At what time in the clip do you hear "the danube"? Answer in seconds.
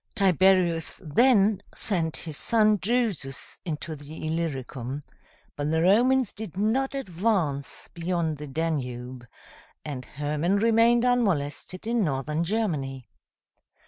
8.39-9.27